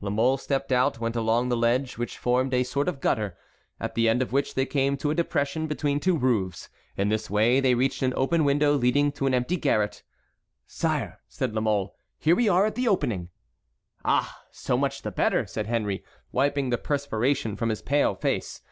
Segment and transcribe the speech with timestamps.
[0.00, 3.38] La Mole stepped out, went along the ledge, which formed a sort of gutter,
[3.78, 6.68] at the end of which they came to a depression between two roofs.
[6.96, 10.02] In this way they reached an open window leading to an empty garret.
[10.66, 13.28] "Sire," said La Mole, "here we are at the opening."
[14.04, 14.42] "Ah!
[14.50, 18.62] so much the better," said Henry, wiping the perspiration from his pale face.